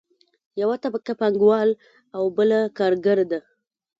[0.61, 1.69] یوه طبقه پانګوال
[2.15, 3.39] او بله کارګره ده.